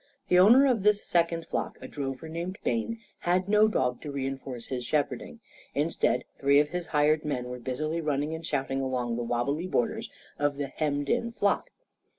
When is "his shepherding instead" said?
4.65-6.23